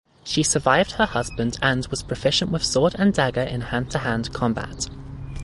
[0.23, 4.89] She survived her husband and was proficient with sword and dagger in hand-to-hand combat.